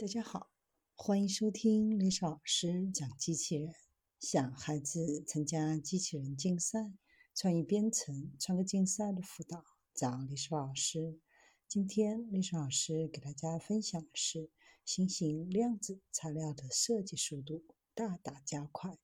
[0.00, 0.48] 大家好，
[0.94, 3.74] 欢迎收听历史老师讲机器人。
[4.20, 6.92] 想孩子参加机器人竞赛、
[7.34, 11.18] 创意编程、创客竞赛的辅导，找历史老师。
[11.66, 14.48] 今天历史老师给大家分享的是
[14.84, 18.96] 新型量子材料的设计速度大大加快。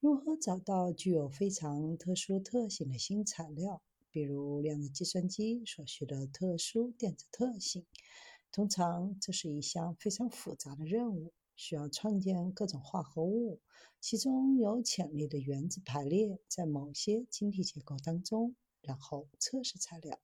[0.00, 3.82] 如何找到具有非常特殊特性的新材料？
[4.10, 7.84] 比如量子计算机所需的特殊电子特性。
[8.56, 13.60] 通常，这是一项非常复杂的任务，需要创建各种化合物，
[14.00, 20.18] 其中有潜力的原子排列在某些晶体结构当中，然后测试材料。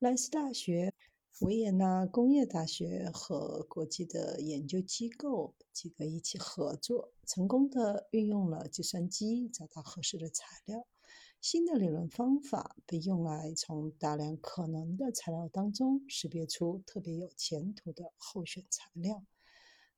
[0.00, 0.92] 莱斯大学、
[1.40, 10.86] 维也纳工业大学和国际的研究机构几个一起合作，成功的运用了计算机找到合适的材料。
[11.40, 19.24] 新的理论方法被用来从大量可能的材料当中识别出特别有前途的候选材料。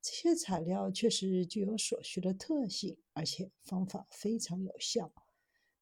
[0.01, 5.13] 这些材料确实具有所需的特性，而且方法非常有效。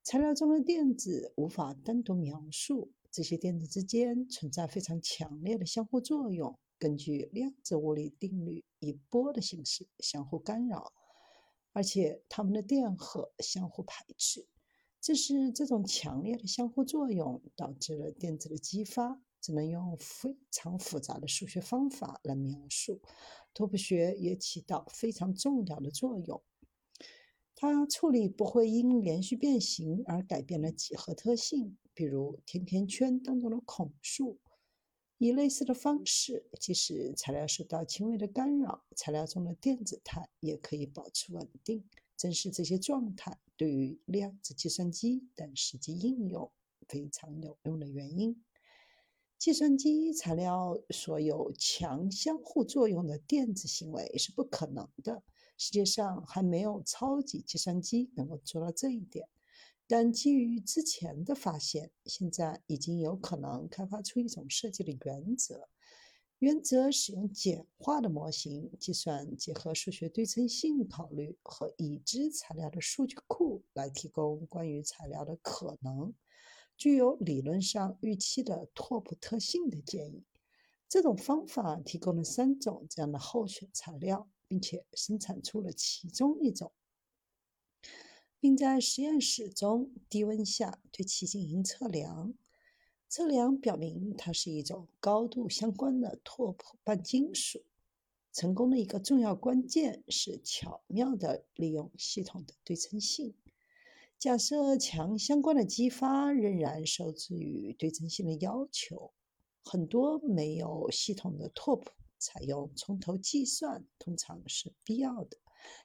[0.03, 10.95] 材料中的电子无法单独描述，这些电子之间存在非常强烈的相互作用，根据量子物理定律以波的形式相互干扰，
[11.75, 14.47] 而且它们的电荷相互排斥。
[15.01, 23.01] 这是这种强烈的相互作用导致了电子的激发，只能用非常复杂的数学方法来描述。
[23.55, 26.43] 拓扑学也起到非常重要的作用，
[27.55, 34.39] 它处理不会因连续变形而改变了几何特性，比如甜甜圈当中的孔数。
[35.17, 41.85] 以类似的方式，即使材料受到轻微的干扰，材料中的电子态也可以保持稳定。
[42.17, 46.51] 正是这些状态对于量子计算机等实际应用
[46.89, 48.43] 非常有用的原因。
[49.37, 55.23] 计算机材料所有强相互作用的电子行为是不可能的，
[55.59, 59.29] 世界上还没有超级计算机能够做到这一点。
[59.87, 65.69] 但基于之前的发现，现在已经有可能开发出一种设计的原则。
[66.41, 76.15] 原则使用简化的模型计算，结合数学对称性考虑和已知材料的数据库来提供关于材料的可能、
[76.79, 80.25] 具有理论上预期的拓扑特性的建议。
[80.89, 86.73] 这种方法提供了三种这样的候选材料，并且生产出了其中一种，
[88.41, 92.33] 并在实验室中低温下对其进行测量。
[93.11, 97.61] 测量表明，它是一种高度相关的拓扑半金属。
[98.33, 103.35] 成功的一个重要关键是巧妙地利用系统的对称性。
[104.17, 109.11] 假设强相关的激发仍然受制于对称性的要求，
[109.65, 115.37] 很多没有系统的拓扑采用从头计算通常是必要的。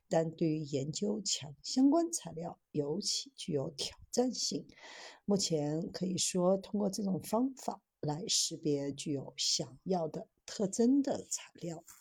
[0.09, 4.67] 但对于研究强相关材料尤其具有挑战性。
[5.25, 11.85] 目前可以说，通过这种方法来识别具有想要的特征的材料。